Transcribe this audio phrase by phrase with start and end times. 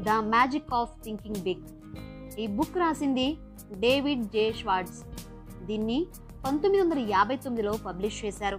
[0.00, 1.64] The magic of thinking big
[2.38, 3.38] ఈ book రాసింది
[3.72, 5.04] David J Schwartz
[5.66, 6.06] దీన్ని
[6.46, 8.58] పంతొమ్మిది వందల యాభై తొమ్మిదిలో పబ్లిష్ చేశారు.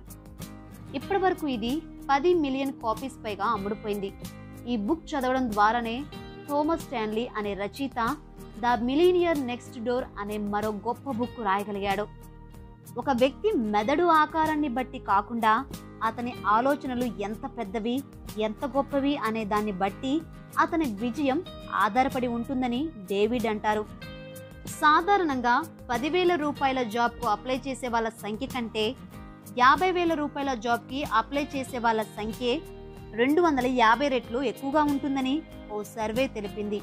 [0.96, 4.14] ఇప్పటి వరకు ఇది పది మిలియన్ కాపీస్ పైగా అమ్ముడుపోయింది.
[4.68, 6.06] ఈ బుక్ చదవడం ద్వారానే
[6.50, 8.18] థోమస్ స్టాన్లీ అనే రచయిత
[8.60, 12.08] ద మిలీనియర్ నెక్స్ట్ డోర్ అనే మరో గొప్ప బుక్ రాయగలిగాడు.
[12.98, 15.52] ఒక వ్యక్తి మెదడు ఆకారాన్ని బట్టి కాకుండా
[16.04, 17.96] అతని ఆలోచనలు ఎంత పెద్దవి
[18.40, 20.22] ఎంత గొప్పవి అనే దాన్ని బట్టి
[20.60, 21.40] అతని విజయం
[21.74, 23.84] ఆధారపడి ఉంటుందని డేవిడ్ అంటారు.
[24.82, 25.56] సాధారణంగా
[25.90, 28.86] పదివేల రూపాయల జాబ్కు అప్లై చేసే వాళ్ళ సంఖ్య కంటే
[29.58, 32.62] యాభై వేల రూపాయల జాబ్కి అప్లై చేసే వాళ్ళ సంఖ్యే
[33.14, 35.36] రెండు వందల యాభై రెట్లు ఎక్కువగా ఉంటుందని
[35.72, 36.80] ఓ సర్వే తెలిపింది.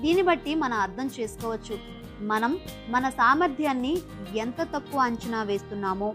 [0.00, 1.76] దీన్ని బట్టి మనం అర్థం చేసుకోవచ్చు.
[2.20, 3.98] మనం మన సామర్థ్యాన్ని
[4.36, 6.14] ఎంత తక్కువ అంచనా వేస్తున్నామో.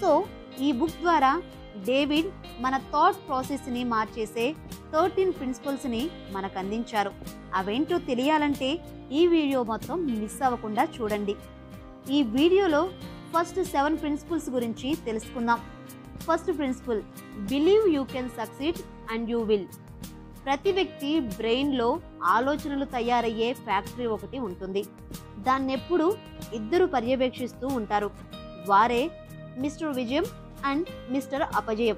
[0.00, 0.24] సో
[0.60, 1.42] ఈ బుక్ ద్వారా
[1.86, 2.26] డేవిడ్
[2.60, 4.54] మన థాట్ ప్రాసెస్ని మార్చేసే
[4.92, 7.10] థర్టీన్ ప్రిన్సిపల్స్ని మనకు అందించారు.
[7.54, 8.78] అవేంటో తెలియాలంటే
[9.12, 11.36] ఈ వీడియో మొత్తం మిస్ అవ్వకుండా చూడండి.
[12.10, 12.90] ఈ వీడియోలో
[13.36, 15.58] ఫస్ట్ సెవెన్ ప్రిన్సిపల్స్ గురించి తెలుసుకుందాం.
[16.20, 17.02] First principle
[17.38, 18.76] believe you can succeed
[19.12, 19.66] and you will.
[20.46, 24.82] ప్రతి వ్యక్తి బ్రెయిన్లో ఆలోచనలు తయారయ్యే ఫ్యాక్టరీ ఒకటి ఉంటుంది.
[25.38, 26.16] దాన్నెప్పుడు
[26.54, 28.10] ఇద్దరు పర్యవేక్షిస్తూ ఉంటారు.
[28.68, 29.10] వారే
[29.58, 30.24] మిస్టర్ విజయం
[30.64, 31.96] అండ్ మిస్టర్ అపజయం.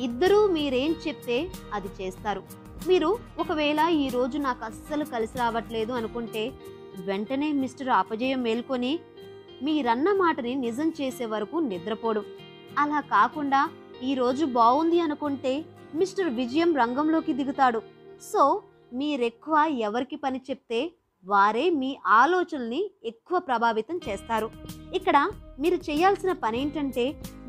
[0.00, 2.42] ఇద్దరూ మీరేం చెప్తే అది చేస్తారు.
[2.88, 6.52] మీరు ఒకవేళ ఈ రోజు నాకు అస్సలు కలిసి రావట్లేదు అనుకుంటే
[7.04, 8.98] వెంటనే మిస్టర్ అపజయం మేల్కొని
[9.62, 12.22] మీరన్న మాటని నిజం చేసే వరకు నిద్రపోడు.
[12.78, 13.70] అలా కాకుండా
[14.02, 17.80] ఈ రోజు బాగుంది అనుకుంటే మిస్టర్ విజయం రంగంలోకి దిగుతాడు.
[18.32, 18.42] సో
[18.98, 19.56] మీరెక్కువ
[19.88, 20.80] ఎవరికి పని చెప్తే
[21.24, 24.48] వారే మీ ఆలోచనల్ని ఎక్కువ ప్రభావితం చేస్తారు.
[24.94, 25.16] ఇక్కడ
[25.60, 27.04] మీరు చేయాల్సిన పని ఏంటంటే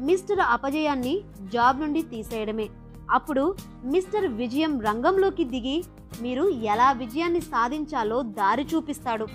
[0.07, 1.15] మిస్టర్ అపజయాన్ని
[1.53, 2.67] జాబ్ నుండి తీసేయడమే.
[3.11, 3.55] అప్పుడు
[3.93, 5.77] మిస్టర్ విజయం రంగంలోకి దిగి
[6.21, 9.27] మీరు ఎలా విజయాన్ని సాధించాలో దారి చూపిస్తాడు.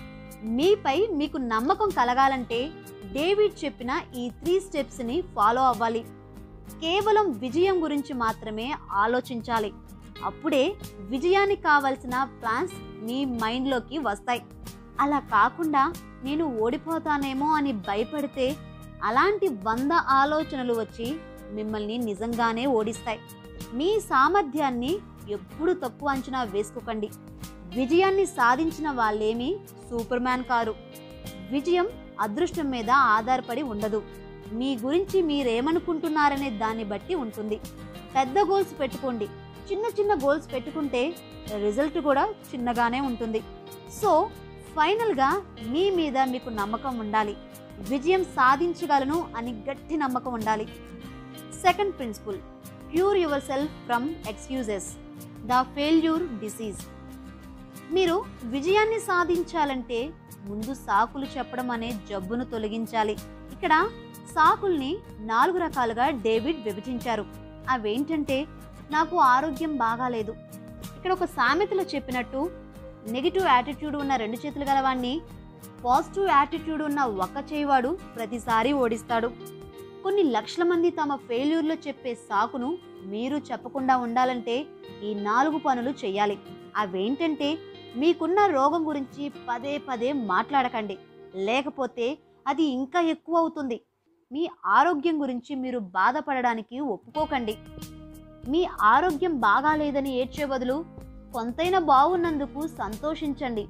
[0.57, 2.59] మీపై మీకు నమ్మకం కలగాలంటే
[3.13, 6.01] డేవిడ్ చెప్పిన ఈ త్రీ స్టెప్స్ని ఫాలో అవ్వాలి.
[6.69, 9.73] కేవలం విజయం గురించి మాత్రమే ఆలోచించాలి.
[10.23, 14.41] అప్పుడే విజయానికి కావలసిన ప్లాన్స్ మీ మైండ్లోకి వస్తాయి.
[14.99, 15.93] అలా కాకుండా
[16.23, 18.55] నేను ఓడిపోతానేమో అని భయపడితే
[19.03, 21.17] అలాంటి వంద ఆలోచనలు వచ్చి
[21.51, 23.19] మిమ్మల్ని నిజంగానే ఓడిస్తాయి.
[23.73, 24.97] మీ సామర్థ్యాన్ని
[25.29, 27.09] ఎప్పుడు తక్కువ అంచనా వేసుకోకండి.
[27.75, 29.57] విజయాన్ని సాధించిన వాళ్ళేమీ
[29.89, 30.75] సూపర్ మ్యాన్ కారు.
[31.51, 31.87] విజయం
[32.19, 34.03] అదృష్టం మీద ఆధారపడి ఉండదు.
[34.51, 37.59] మీ గురించి మీరేమనుకుంటున్నారనే దాన్ని బట్టి ఉంటుంది.
[38.15, 39.27] పెద్ద గోల్స్ పెట్టుకోండి.
[39.71, 41.15] చిన్న చిన్న గోల్స్ పెట్టుకుంటే
[41.55, 43.43] రిజల్ట్ కూడా చిన్నగానే ఉంటుంది.
[44.01, 44.29] సో
[44.75, 47.35] ఫైనల్గా మీ మీద మీకు నమ్మకం ఉండాలి.
[47.79, 50.65] విజయం సాధించగలను అని గట్టి నమ్మకం ఉండాలి.
[51.61, 52.37] Second principle
[52.91, 54.89] cure yourself from excuses
[55.45, 56.81] the failure disease
[57.91, 60.09] మీరు విజయాన్ని సాధించాలంటే
[60.45, 63.17] ముందు సాకులు చెప్పడం అనే జబ్బును తొలగించాలి.
[63.51, 63.89] ఇక్కడ
[64.33, 64.91] సాకుల్ని
[65.31, 67.25] నాలుగు రకాలుగా డేవిడ్ విభజించారు.
[67.69, 68.37] అవేంటంటే
[68.95, 70.33] నాకు ఆరోగ్యం బాగాలేదు.
[70.97, 72.39] ఇక్కడ ఒక సామెతలో చెప్పినట్టు
[73.15, 75.13] నెగిటివ్ యాటిట్యూడ్ ఉన్న రెండు చేతులు గలవాణ్ణి
[75.85, 79.29] పాజిటివ్ యాటిట్యూడ్ ఉన్న ఒక్క చేయవాడు ప్రతిసారి ఓడిస్తాడు.
[80.03, 82.69] కొన్ని లక్షల మంది తమ ఫెయిల్యూర్లో చెప్పే సాకును
[83.11, 84.55] మీరు చెప్పకుండా ఉండాలంటే
[85.07, 86.37] ఈ నాలుగు పనులు చేయాలి
[86.77, 87.49] అవేంటంటే
[87.95, 90.97] మీకున్న రోగం గురించి పదే పదే మాట్లాడకండి.
[91.47, 92.07] లేకపోతే
[92.47, 93.77] అది ఇంకా ఎక్కువ అవుతుంది.
[94.31, 97.57] మీ ఆరోగ్యం గురించి మీరు బాధపడడానికి ఒప్పుకోకండి.
[98.47, 100.85] మీ ఆరోగ్యం బాగాలేదని ఏడ్చే బదులు
[101.33, 103.67] కొంతైనా బాగున్నందుకు సంతోషించండి.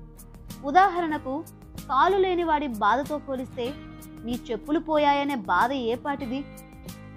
[0.66, 1.44] ఉదాహరణకు
[1.90, 3.74] కాలు లేని వాడి బాధతో పోలిస్తే
[4.26, 6.46] మీ చెప్పులు పోయాయనే బాధ ఏపాటిది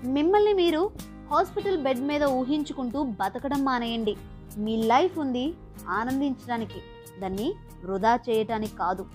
[0.05, 0.91] మిమ్మల్ని మీరు
[1.31, 4.17] హాస్పిటల్ బెడ్ మీద ఊహించుకుంటూ బతకడం మానేయండి.
[4.57, 5.55] మీ లైఫ్ ఉంది
[5.89, 6.81] ఆనందించడానికి
[7.21, 7.55] దాన్ని
[7.85, 9.07] వృధా చేయటానికి కాదు.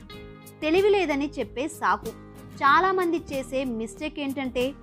[0.61, 2.26] తెలివి లేదని చెప్పే సాకు.
[2.61, 4.73] చాలామంది చేసే మిస్టేక్ ఏంటంటే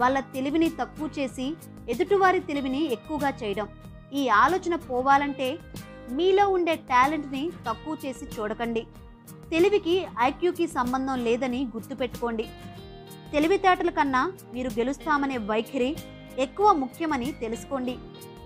[0.00, 1.46] వాళ్ళ తెలివిని తక్కువ చేసి
[1.88, 3.68] ఎదుటివారి తెలివిని ఎక్కువగా చేయడం.
[4.12, 5.58] ఈ ఆలోచన పోవాలంటే
[6.10, 8.82] మీలో ఉండే టాలెంట్ని తక్కువ చేసి చూడకండి.
[9.50, 12.46] తెలివికి ఐక్యూకి సంబంధం లేదని గుర్తుపెట్టుకోండి.
[13.32, 15.96] తెలివితేటల కన్నా మీరు గెలుస్తామనే వైఖరి
[16.38, 17.94] ఎక్కువ ముఖ్యమని తెలుసుకోండి.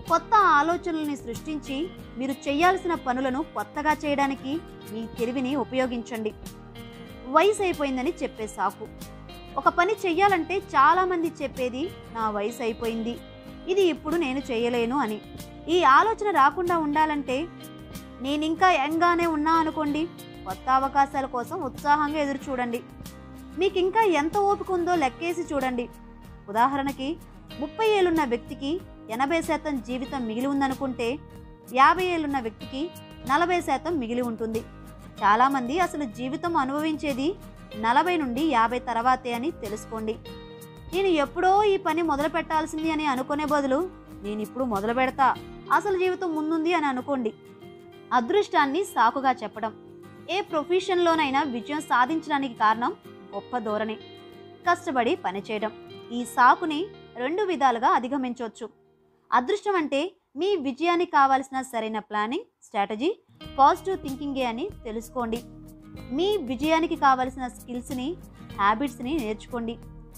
[0.09, 1.77] కొత్త ఆలోచనల్ని సృష్టించి
[2.17, 4.53] మీరు చేయాల్సిన పనులను కొత్తగా చేయడానికి
[4.93, 6.33] మీ తెలివిని ఉపయోగించండి.
[7.35, 8.85] వయసు అయిపోయిందని చెప్పే సాకు.
[9.57, 11.83] ఒక పని చెయ్యాలంటే చాలామంది చెప్పేది
[12.13, 13.13] నా వయసు అయిపోయింది
[13.71, 15.19] ఇది ఇప్పుడు నేను చేయలేను అని.
[15.73, 17.37] ఈ ఆలోచన రాకుండా ఉండాలంటే
[18.21, 20.03] నేను ఇంకా యంగానే ఉన్నా అనుకోండి
[20.45, 22.79] కొత్త అవకాశాల కోసం ఉత్సాహంగా ఎదురు చూడండి
[23.59, 25.85] మీకు ఇంకా ఎంత ఓపిక ఉందో లెక్కేసి చూడండి.
[26.49, 27.09] ఉదాహరణకి
[27.59, 28.71] ముప్పై ఏళ్ళున్న వ్యక్తికి
[29.09, 31.07] ఎనభై శాతం జీవితం మిగిలి ఉందనుకుంటే
[31.73, 32.81] యాభై ఏళ్ళున్న వ్యక్తికి
[33.29, 34.61] నలభై శాతం మిగిలి ఉంటుంది.
[35.23, 37.35] చాలామంది అసలు జీవితం అనుభవించేది
[37.77, 40.15] నలభై నుండి యాభై తర్వాతే అని తెలుసుకోండి.
[40.93, 43.89] నేను ఎప్పుడో ఈ పని మొదలు పెట్టాల్సింది అని అనుకునే బదులు
[44.23, 45.27] నేను ఇప్పుడు మొదలు పెడతా
[45.73, 47.33] అసలు జీవితం ముందుంది అని అనుకోండి.
[48.13, 49.73] అదృష్టాన్ని సాకుగా చెప్పడం
[50.29, 52.95] ఏ ప్రొఫెషన్లోనైనా విజయం సాధించడానికి కారణం
[53.35, 53.95] గొప్ప ధోరణి.
[54.69, 55.71] కష్టపడి పనిచేయడం
[56.11, 58.69] ఈ సాకుని రెండు విధాలుగా అధిగమించవచ్చు.
[59.31, 63.09] అదృష్టం అంటే మీ విజయానికి కావాల్సిన సరైన ప్లానింగ్ స్ట్రాటజీ
[63.59, 65.43] పాజిటివ్ థింకింగే అని తెలుసుకోండి.
[66.11, 68.17] మీ విజయానికి కావలసిన స్కిల్స్ని
[68.59, 69.77] హ్యాబిట్స్ని నేర్చుకోండి.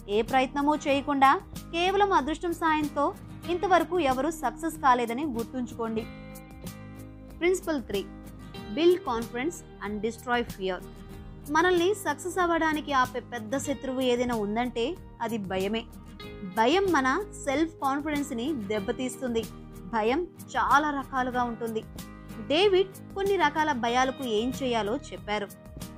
[0.10, 3.14] ఏ ప్రయత్నమూ చేయకుండా కేవలం అదృష్టం సాయంతో
[3.50, 6.02] ఇంతవరకు ఎవరు సక్సెస్ కాలేదని గుర్తుంచుకోండి.
[7.40, 8.04] Principle three
[8.74, 10.84] build confidence and destroy fear.
[11.52, 15.86] మనల్ని సక్సెస్ అవ్వడానికి ఆపే పెద్ద శత్రువు ఏదైనా ఉందంటే అది భయమే.
[16.58, 19.44] భయం మన సెల్ఫ్ కాన్ఫిడెన్స్ని దెబ్బతీస్తుంది.
[19.94, 21.84] భయం చాలా రకాలుగా ఉంటుంది.
[22.48, 25.48] డేవిడ్ కొన్ని రకాల భయాలకు ఏం చేయాలో చెప్పారు.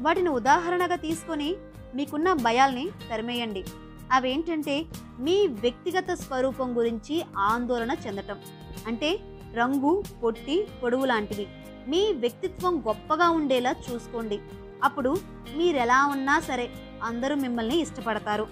[0.02, 1.56] వాటిని ఉదాహరణగా తీసుకొని
[1.96, 3.64] మీకున్న భయాల్ని తరిమేయండి.
[4.12, 4.86] అవేంటంటే
[5.20, 8.40] మీ వ్యక్తిగత స్వరూపం గురించి ఆందోళన చెందటం.
[8.88, 9.20] అంటే
[9.54, 11.48] రంగు పొట్టి పొడవు లాంటివి.
[11.88, 14.40] మీ వ్యక్తిత్వం గొప్పగా ఉండేలా చూసుకోండి.
[14.84, 15.18] అప్పుడు
[15.58, 16.70] మీరెలా ఉన్నా సరే
[17.04, 18.48] అందరూ మిమ్మల్ని ఇష్టపడతారు.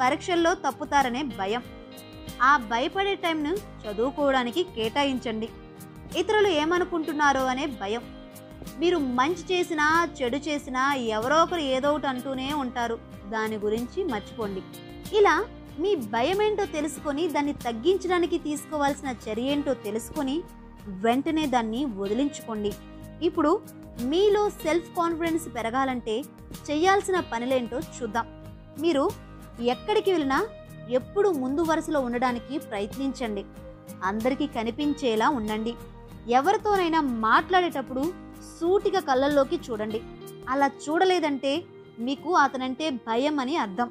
[0.00, 1.62] పరీక్షల్లో తప్పుతారనే భయం.
[2.42, 5.48] ఆ భయపడే టైంను చదువుకోవడానికి కేటాయించండి.
[6.16, 8.02] ఇతరులు ఏమనుకుంటున్నారో అనే భయం.
[8.78, 12.98] మీరు మంచి చేసినా చెడు చేసినా ఎవరో ఒకరు ఏదో ఒకటి అంటూనే ఉంటారు.
[13.28, 14.62] దాని గురించి మర్చిపోండి.
[15.16, 15.44] ఇలా
[15.78, 20.42] మీ భయం ఏంటో తెలుసుకొని దాన్ని తగ్గించడానికి తీసుకోవాల్సిన చర్య ఏంటో తెలుసుకొని
[20.88, 22.72] వెంటనే దాన్ని వదిలించుకోండి.
[23.22, 23.60] ఇప్పుడు
[24.02, 26.20] మీలో సెల్ఫ్ కాన్ఫిడెన్స్ పెరగాలంటే
[26.70, 28.42] చేయాల్సిన పనులేంటో చూద్దాం.
[28.80, 29.10] మీరు
[29.60, 30.48] ఎక్కడికి వెళ్ళినా
[30.90, 33.44] ఎప్పుడు ముందు వరుసలో ఉండడానికి ప్రయత్నించండి.
[34.04, 35.74] అందరికీ కనిపించేలా ఉండండి.
[36.28, 38.02] ఎవరితోనైనా మాట్లాడేటప్పుడు
[38.60, 40.02] సూటిగా కళ్ళల్లోకి చూడండి.
[40.48, 41.64] అలా చూడలేదంటే
[41.98, 43.90] మీకు అతనంటే భయం అని అర్థం.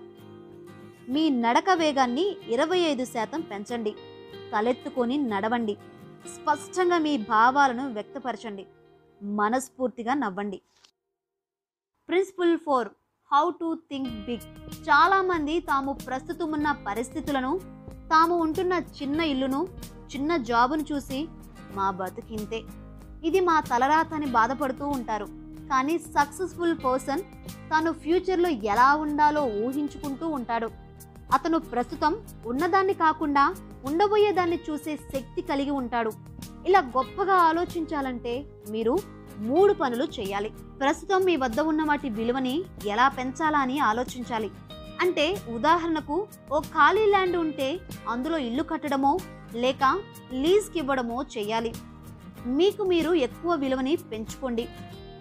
[1.10, 3.92] మీ నడక వేగాన్ని ఇరవై ఐదు శాతం పెంచండి.
[4.57, 5.78] తలెత్తుకొని నడవండి.
[6.36, 8.66] స్పష్టంగా మీ భావాలను వ్యక్తపరచండి.
[9.24, 10.62] మనస్ఫూర్తిగా నవ్వండి.
[12.10, 12.88] Principle four
[13.34, 14.69] how to think big.
[14.89, 19.68] చాలామంది తాము ప్రస్తుతం ఉన్న పరిస్థితులను తాము ఉంటున్న చిన్న ఇల్లును
[20.16, 21.28] చిన్న జాబును చూసి
[21.75, 22.64] మా బతుకింతే.
[23.24, 25.25] ఇది మా తలరాత అని బాధపడుతూ ఉంటారు.
[25.69, 27.22] కానీ సక్సెస్ఫుల్ పర్సన్
[27.54, 30.69] తను ఫ్యూచర్లో ఎలా ఉండాలో ఊహించుకుంటూ ఉంటాడు.
[31.34, 33.56] అతను ప్రస్తుతం ఉన్నదాన్ని కాకుండా
[33.86, 36.12] ఉండబోయేదాన్ని చూసే శక్తి కలిగి ఉంటాడు.
[36.68, 38.98] ఇలా గొప్పగా ఆలోచించాలంటే మీరు
[39.40, 40.50] మూడు పనులు చేయాలి.
[40.80, 44.52] ప్రస్తుతం మీ వద్ద ఉన్న వాటి విలువని ఎలా పెంచాలా అని ఆలోచించాలి.
[45.02, 47.80] అంటే ఉదాహరణకు ఓ ఖాళీ ల్యాండ్ ఉంటే
[48.10, 49.18] అందులో ఇల్లు కట్టడమో
[49.56, 50.02] లేక
[50.34, 51.74] లీజ్కి ఇవ్వడమో చేయాలి.
[52.46, 54.68] మీకు మీరు ఎక్కువ విలువని పెంచుకోండి.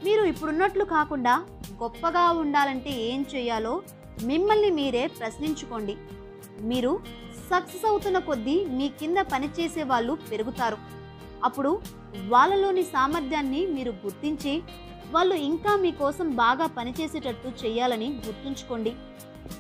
[0.05, 1.47] మీరు ఇప్పుడున్నట్లు కాకుండా
[1.83, 3.83] గొప్పగా ఉండాలంటే ఏం చేయాలో
[4.23, 5.97] మిమ్మల్ని మీరే ప్రశ్నించుకోండి.
[6.61, 7.01] మీరు
[7.51, 10.77] సక్సెస్ అవుతున్న కొద్దీ మీ కింద పనిచేసే వాళ్ళు పెరుగుతారు.
[11.45, 11.81] అప్పుడు
[12.29, 14.63] వాళ్ళలోని సామర్థ్యాన్ని మీరు గుర్తించి
[15.11, 18.93] వాళ్ళు ఇంకా మీకోసం బాగా పనిచేసేటట్టు చేయాలని గుర్తుంచుకోండి.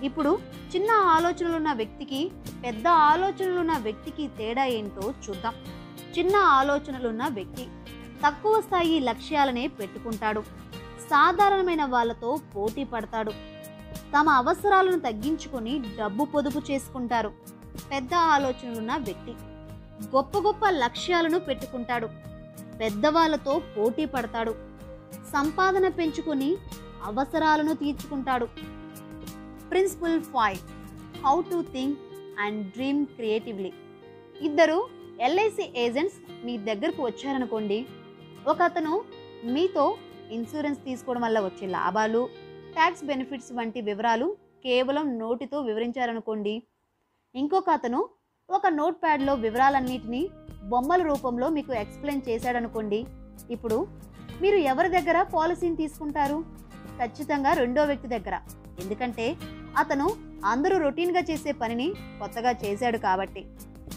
[0.03, 0.38] ఇప్పుడు
[0.75, 2.31] చిన్న ఆలోచనలున్న వ్యక్తికి
[2.65, 5.55] పెద్ద ఆలోచనలున్న వ్యక్తికి తేడా ఏంటో చూద్దాం.
[6.19, 7.65] చిన్న ఆలోచనలున్న వ్యక్తి
[8.25, 10.43] తక్కువ స్థాయి లక్ష్యాలనే పెట్టుకుంటాడు.
[11.11, 13.32] సాధారణమైన వాళ్ళతో పోటీ పడతాడు.
[14.15, 17.31] తమ అవసరాలను తగ్గించుకొని డబ్బు పొదుపు చేసుకుంటారు.
[17.93, 19.34] పెద్ద ఆలోచనలున్న వ్యక్తి
[20.17, 22.08] గొప్ప గొప్ప లక్ష్యాలను పెట్టుకుంటాడు.
[22.81, 24.55] పెద్దవాళ్ళతో పోటీ పడతాడు.
[25.32, 26.56] సంపాదన పెంచుకొని
[27.05, 28.49] అవసరాలను తీర్చుకుంటాడు.
[29.70, 30.61] Principle five
[31.25, 31.99] how to think
[32.41, 33.73] and dream creatively
[34.41, 34.79] ఇద్దరు
[35.20, 37.79] ఎల్ఐసి ఏజెంట్స్ మీ దగ్గరకు వచ్చారనుకోండి
[38.49, 38.93] ఒక అతను
[39.44, 39.85] మీతో
[40.31, 42.23] ఇన్సూరెన్స్ తీసుకోవడం వల్ల వచ్చే లాభాలు
[42.75, 44.27] ట్యాక్స్ బెనిఫిట్స్ వంటి వివరాలు
[44.65, 46.55] కేవలం నోటితో వివరించారనుకోండి
[47.35, 48.01] ఇంకొక అతను
[48.49, 50.23] ఒక నోట్ ప్యాడ్లో వివరాలన్నిటినీ
[50.65, 53.01] బొమ్మల రూపంలో మీకు ఎక్స్ప్లెయిన్ చేశాడనుకోండి
[53.51, 53.79] ఇప్పుడు
[54.43, 56.39] మీరు ఎవరి దగ్గర పాలసీని తీసుకుంటారు?
[56.99, 58.37] ఖచ్చితంగా రెండో వ్యక్తి దగ్గర.
[58.81, 59.37] ఎందుకంటే
[59.77, 60.11] అతను
[60.45, 63.47] అందరూ రొటీన్గా చేసే పనిని కొత్తగా చేశాడు కాబట్టి.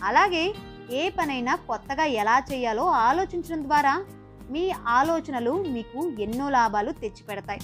[0.03, 0.55] అలాగే
[0.91, 4.05] ఏ పనైనా కొత్తగా ఎలా చేయాలో ఆలోచించడం ద్వారా
[4.51, 7.59] మీ ఆలోచనలు మీకు ఎన్నో లాభాలు తెచ్చిపెడతాయి.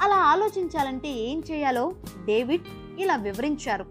[0.00, 1.92] అలా ఆలోచించాలంటే ఏం చేయాలో
[2.24, 2.62] డేవిడ్
[2.98, 3.86] ఇలా వివరించారు.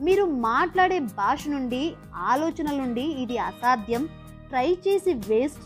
[0.00, 4.06] మీరు మాట్లాడే భాష నుండి ఆలోచనల నుండి ఇది అసాధ్యం.
[4.48, 5.60] ట్రై చేసి వేస్ట్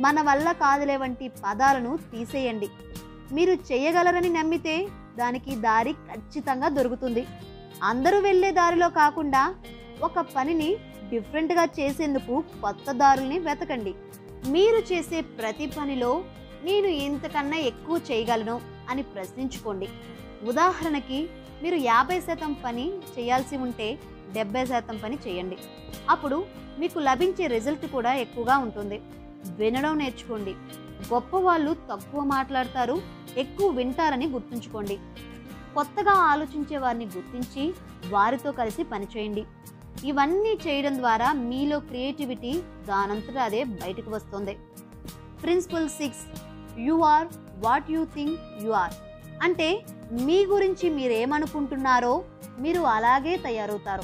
[0.00, 2.68] మన వల్ల కాదులే వంటి పదాలను తీసేయండి.
[3.32, 4.88] మీరు చేయగలరని నమ్మితే
[5.20, 7.22] దానికి దారి ఖచ్చితంగా దొరుకుతుంది.
[7.90, 9.42] అందరూ వెళ్ళే దారిలో కాకుండా
[10.02, 10.70] ఒక పనిని
[11.10, 13.92] డిఫరెంట్గా చేసేందుకు కొత్త దారుల్ని వెతకండి.
[14.52, 16.12] మీరు చేసే ప్రతి పనిలో
[16.64, 18.56] నేను ఇంతకన్నా ఎక్కువ చేయగలను
[18.90, 19.88] అని ప్రశ్నించుకోండి.
[20.48, 21.18] ఉదాహరణకి
[21.62, 22.84] మీరు యాభై శాతం పని
[23.14, 23.88] చేయాల్సి ఉంటే
[24.36, 25.56] డెబ్బై శాతం పని చేయండి.
[26.10, 26.38] అప్పుడు
[26.80, 28.98] మీకు లభించే రిజల్ట్ కూడా ఎక్కువగా ఉంటుంది.
[29.58, 30.54] వినడం నేర్చుకోండి.
[31.12, 33.02] గొప్ప వాళ్ళు తక్కువ మాట్లాడతారు
[33.36, 34.98] ఎక్కువ వింటారని గుర్తుంచుకోండి.
[35.74, 37.74] కొత్తగా ఆలోచించే వారిని గుర్తించి
[38.08, 39.44] వారితో కలిసి పనిచేయండి.
[40.04, 44.58] ఇవన్నీ చేయడం ద్వారా మీలో క్రియేటివిటీ దానంతటా అదే బయటకు వస్తుంది.
[45.42, 46.40] Principle six
[46.78, 48.92] you are what you think you are.
[49.42, 52.24] అంటే మీ గురించి మీరేమనుకుంటున్నారో
[52.58, 54.02] మీరు అలాగే తయారవుతారు.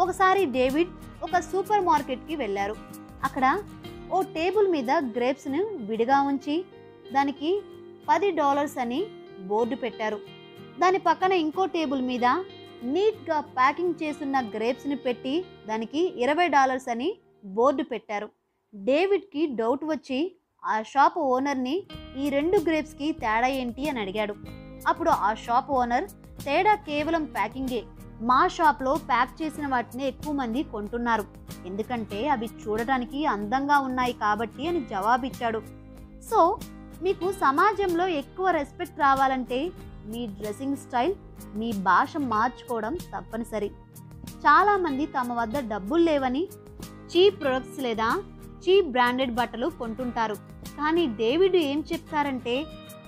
[0.00, 0.88] ఒకసారి డేవిడ్
[1.22, 2.76] ఒక సూపర్ మార్కెట్కి వెళ్ళారు.
[3.24, 3.62] అక్కడ
[4.16, 6.56] ఓ టేబుల్ మీద గ్రేప్స్ను విడిగా ఉంచి
[7.16, 7.50] దానికి
[8.08, 9.00] పది డాలర్స్ అని
[9.50, 10.18] బోర్డు పెట్టారు.
[10.80, 12.26] దాని పక్కన ఇంకో టేబుల్ మీద
[12.94, 15.34] నీట్గా ప్యాకింగ్ చేస్తున్న గ్రేప్స్ని పెట్టి
[15.70, 17.08] దానికి ఇరవై డాలర్స్ అని
[17.56, 18.28] బోర్డు పెట్టారు.
[18.74, 20.20] డేవిడ్కి డౌట్ వచ్చి
[20.62, 21.76] ఆ షాప్ ఓనర్ని
[22.22, 24.34] ఈ రెండు గ్రేప్స్కి తేడా ఏంటి అని అడిగాడు.
[24.90, 26.06] అప్పుడు ఆ షాప్ ఓనర్
[26.44, 27.82] తేడా కేవలం ప్యాకింగే.
[28.28, 31.24] మా షాప్లో ప్యాక్ చేసిన వాటిని ఎక్కువ మంది కొంటున్నారు.
[31.66, 35.60] ఎందుకంటే అవి చూడటానికి అందంగా ఉన్నాయి కాబట్టి అని జవాబిచ్చాడు.
[36.30, 36.40] సో
[37.02, 39.60] మీకు సమాజంలో ఎక్కువ రెస్పెక్ట్ రావాలంటే
[40.06, 41.14] మీ డ్రెస్సింగ్ స్టైల్
[41.54, 43.70] మీ భాష మార్చుకోవడం తప్పనిసరి.
[44.44, 46.42] చాలామంది తమ వద్ద డబ్బులు లేవని
[47.10, 48.08] చీప్ ప్రొడక్ట్స్ లేదా
[48.64, 50.36] చీప్ బ్రాండెడ్ బట్టలు కొంటుంటారు.
[50.78, 52.54] కానీ డేవిడ్ ఏం చెప్తారంటే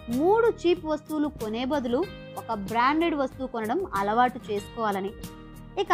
[0.08, 2.00] మూడు చీప్ వస్తువులు కొనే బదులు
[2.38, 5.12] ఒక బ్రాండెడ్ వస్తువు కొనడం అలవాటు చేసుకోవాలని.
[5.80, 5.92] ఇక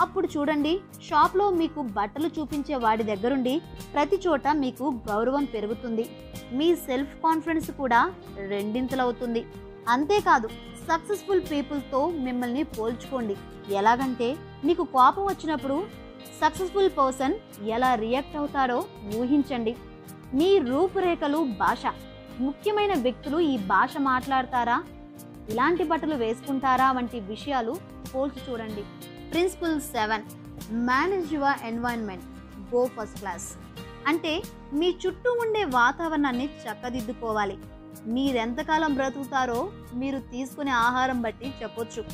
[0.00, 0.72] అప్పుడు చూడండి
[1.08, 3.54] షాప్లో మీకు బట్టలు చూపించే వాడి దగ్గరుండి
[3.94, 6.04] ప్రతి చోట మీకు గౌరవం పెరుగుతుంది.
[6.52, 8.00] మీ సెల్ఫ్ కాన్ఫిడెన్స్ కూడా
[8.52, 9.42] రెండింతలవుతుంది.
[9.88, 10.48] అంతేకాదు
[10.88, 13.36] సక్సెస్ఫుల్ పీపుల్తో మిమ్మల్ని పోల్చుకోండి.
[13.80, 15.76] ఎలాగంటే మీకు కోపం వచ్చినప్పుడు
[16.42, 17.34] సక్సెస్ఫుల్ పర్సన్
[17.76, 18.84] ఎలా రియాక్ట్ అవుతారో
[19.16, 19.76] ఊహించండి.
[20.34, 21.82] మీ రూపురేఖలు భాష.
[22.40, 24.76] ముఖ్యమైన వ్యక్తులు ఈ భాష మాట్లాడతారా?
[25.50, 27.76] ఇలాంటి బట్టలు వేసుకుంటారా వంటి విషయాలు
[28.14, 28.84] పోల్చి చూడండి.
[29.30, 30.22] Principle seven
[30.72, 32.24] manage your environment
[32.74, 33.48] go first class
[34.06, 37.58] అంటే మీ చుట్టూ ఉండే వాతావరణాన్ని చక్కదిద్దుకోవాలి.
[38.06, 42.04] మీరెంతకాలం బ్రతుకుతారో మీరు తీసుకునే ఆహారం బట్టి చెప్పొచ్చు.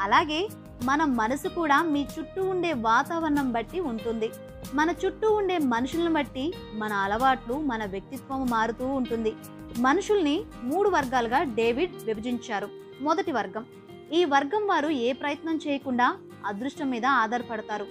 [0.00, 0.48] అలాగే
[0.84, 4.30] మన మనసు కూడా మీ చుట్టూ ఉండే వాతావరణం బట్టి ఉంటుంది.
[4.74, 9.32] మన చుట్టూ ఉండే మనుషులను బట్టి మన అలవాట్లు మన వ్యక్తిత్వం మారుతూ ఉంటుంది.
[9.78, 12.68] మనుషుల్ని మూడు వర్గాలుగా డేవిడ్ విభజించారు.
[13.00, 13.66] మొదటి వర్గం.
[14.12, 17.86] ఈ వర్గం వారు ఏ ప్రయత్నం చేయకుండా అదృష్టం మీద ఆధారపడతారు.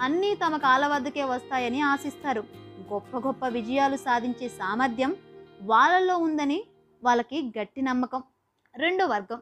[0.00, 2.44] అన్నీ తమ కాలవద్దకే వద్దకే వస్తాయని ఆశిస్తారు.
[2.92, 5.16] గొప్ప గొప్ప విజయాలు సాధించే సామర్థ్యం
[5.62, 6.64] వాళ్ళల్లో ఉందని
[7.04, 8.22] వాళ్ళకి గట్టి నమ్మకం.
[8.76, 9.40] రెండో వర్గం.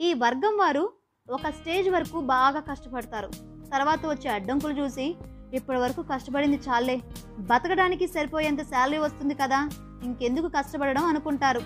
[0.00, 0.92] ఈ వర్గం వారు
[1.30, 3.30] ఒక స్టేజ్ వరకు బాగా కష్టపడతారు.
[3.70, 5.16] తర్వాత వచ్చే అడ్డంకులు చూసి
[5.54, 7.02] ఇప్పటి వరకు కష్టపడింది చాలే.
[7.38, 9.68] బతకడానికి సరిపోయేంత శాలరీ వస్తుంది కదా.
[10.04, 11.60] ఇంకెందుకు కష్టపడడం అనుకుంటారు.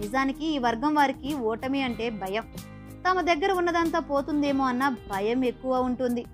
[0.00, 2.44] నిజానికి ఈ వర్గం వారికి ఓటమి అంటే భయం.
[3.10, 6.24] తమ దగ్గర ఉన్నదంతా పోతుందేమో అన్న భయం ఎక్కువ ఉంటుంది.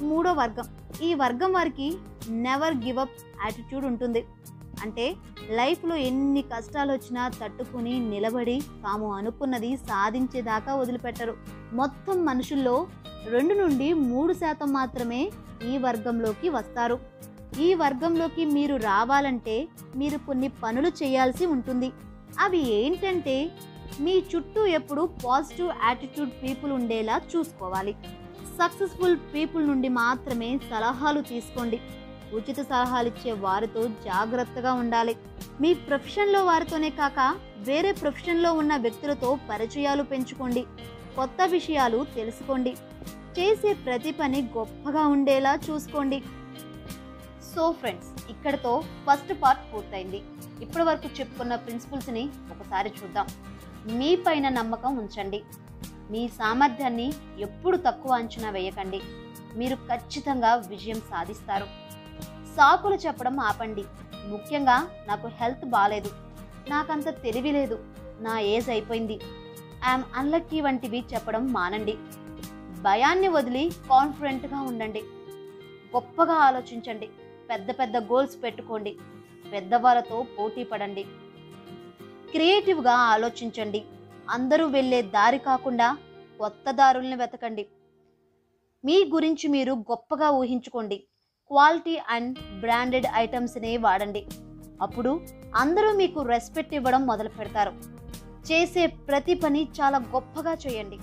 [0.00, 0.64] మూడో వర్గం.
[1.02, 1.96] ఈ వర్గం వారికి
[2.28, 3.10] నెవర్ గివ్ అప్
[3.44, 4.24] యాటిట్యూడ్ ఉంటుంది.
[4.82, 5.14] అంటే
[5.50, 11.36] లైఫ్లో ఎన్ని కష్టాలు వచ్చినా తట్టుకుని నిలబడి తాము అనుకున్నది సాధించేదాకా వదిలిపెట్టరు.
[11.72, 12.86] మొత్తం మనుషుల్లో
[13.28, 15.30] రెండు నుండి మూడు శాతం మాత్రమే
[15.72, 16.98] ఈ వర్గంలోకి వస్తారు.
[17.60, 21.92] ఈ వర్గంలోకి మీరు రావాలంటే మీరు కొన్ని పనులు చేయాల్సి ఉంటుంది.
[22.40, 23.50] అవి ఏంటంటే
[24.00, 27.92] మీ చుట్టూ ఎప్పుడు పాజిటివ్ యాటిట్యూడ్ పీపుల్ ఉండేలా చూసుకోవాలి.
[28.58, 31.80] సక్సెస్ఫుల్ పీపుల్ నుండి మాత్రమే సలహాలు తీసుకోండి.
[32.32, 35.16] ఉచిత సలహాలు ఇచ్చే వారితో జాగ్రత్తగా ఉండాలి.
[35.60, 40.64] మీ ప్రొఫెషన్లో వారితోనే కాక వేరే ప్రొఫెషన్లో ఉన్న వ్యక్తులతో పరిచయాలు పెంచుకోండి.
[41.16, 42.76] కొత్త విషయాలు తెలుసుకోండి.
[43.38, 46.18] చేసే ప్రతి పని గొప్పగా ఉండేలా చూసుకోండి.
[47.54, 50.22] సో ఫ్రెండ్స్ ఇక్కడతో ఫస్ట్ పార్ట్ పూర్తయింది.
[50.62, 53.26] ఇప్పటి వరకు చెప్పుకున్న ప్రిన్సిపల్స్ని ఒకసారి చూద్దాం.
[53.98, 55.42] మీ పైన నమ్మకం ఉంచండి.
[56.10, 59.00] మీ సామర్థ్యాన్ని ఎప్పుడు తక్కువ అంచనా వేయకండి.
[59.56, 61.66] మీరు ఖచ్చితంగా విజయం సాధిస్తారు.
[62.56, 63.84] సాకులు చెప్పడం ఆపండి.
[64.26, 66.10] ముఖ్యంగా నాకు హెల్త్ బాగాలేదు
[66.68, 67.78] నాకంత తెలివి లేదు.
[68.20, 69.20] నా ఏజ్ అయిపోయింది.
[69.88, 71.96] ఐఎమ్ అన్లక్కీ వంటివి చెప్పడం మానండి.
[72.84, 75.02] భయాన్ని వదిలి కాన్ఫిడెంట్గా ఉండండి.
[75.94, 77.08] గొప్పగా ఆలోచించండి.
[77.50, 78.96] పెద్ద పెద్ద గోల్స్ పెట్టుకోండి.
[79.52, 81.02] పెద్దవాళ్ళతో పోటీ పడండి.
[82.30, 83.84] క్రియేటివ్గా ఆలోచించండి.
[84.30, 85.96] అందరూ వెళ్ళే దారి కాకుండా
[86.38, 87.66] కొత్త దారుల్ని వెతకండి.
[88.84, 90.96] మీ గురించి మీరు గొప్పగా ఊహించుకోండి.
[91.48, 94.26] క్వాలిటీ అండ్ బ్రాండెడ్ ఐటమ్స్నే వాడండి.
[94.82, 95.20] అప్పుడు
[95.54, 97.72] అందరూ మీకు రెస్పెక్ట్ ఇవ్వడం మొదలు పెడతారు
[98.52, 100.98] చేసే ప్రతి పని చాలా గొప్పగా చేయండి.